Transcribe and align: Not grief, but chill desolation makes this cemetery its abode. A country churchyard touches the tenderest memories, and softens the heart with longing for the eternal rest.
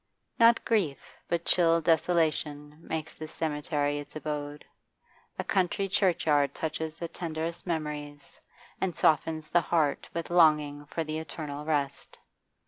Not 0.39 0.65
grief, 0.65 1.15
but 1.27 1.45
chill 1.45 1.79
desolation 1.79 2.79
makes 2.81 3.13
this 3.13 3.31
cemetery 3.31 3.99
its 3.99 4.15
abode. 4.15 4.65
A 5.37 5.43
country 5.43 5.87
churchyard 5.87 6.55
touches 6.55 6.95
the 6.95 7.07
tenderest 7.07 7.67
memories, 7.67 8.41
and 8.81 8.95
softens 8.95 9.49
the 9.49 9.61
heart 9.61 10.09
with 10.11 10.31
longing 10.31 10.87
for 10.87 11.03
the 11.03 11.19
eternal 11.19 11.65
rest. 11.65 12.17